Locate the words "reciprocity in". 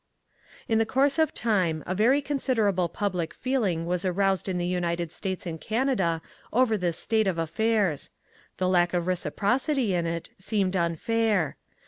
9.05-10.07